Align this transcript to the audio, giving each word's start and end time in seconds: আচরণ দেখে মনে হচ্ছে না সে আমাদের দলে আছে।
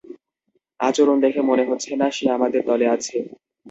আচরণ 0.79 1.17
দেখে 1.21 1.41
মনে 1.49 1.63
হচ্ছে 1.69 1.91
না 1.95 2.07
সে 2.11 2.25
আমাদের 2.37 2.61
দলে 2.69 2.87
আছে। 2.95 3.17